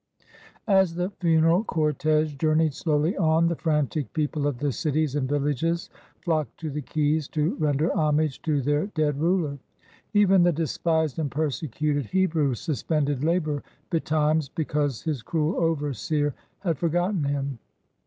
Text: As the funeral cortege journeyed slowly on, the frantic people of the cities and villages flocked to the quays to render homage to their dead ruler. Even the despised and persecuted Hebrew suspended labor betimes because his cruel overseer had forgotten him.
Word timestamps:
As 0.67 0.95
the 0.95 1.11
funeral 1.19 1.63
cortege 1.63 2.33
journeyed 2.35 2.73
slowly 2.73 3.15
on, 3.17 3.45
the 3.45 3.55
frantic 3.55 4.11
people 4.13 4.47
of 4.47 4.57
the 4.57 4.71
cities 4.71 5.13
and 5.15 5.29
villages 5.29 5.91
flocked 6.21 6.57
to 6.61 6.71
the 6.71 6.81
quays 6.81 7.27
to 7.33 7.53
render 7.59 7.93
homage 7.95 8.41
to 8.41 8.63
their 8.63 8.87
dead 8.87 9.19
ruler. 9.19 9.59
Even 10.15 10.41
the 10.41 10.51
despised 10.51 11.19
and 11.19 11.29
persecuted 11.29 12.07
Hebrew 12.07 12.55
suspended 12.55 13.23
labor 13.23 13.61
betimes 13.91 14.49
because 14.49 15.03
his 15.03 15.21
cruel 15.21 15.55
overseer 15.63 16.33
had 16.61 16.79
forgotten 16.79 17.25
him. 17.25 17.59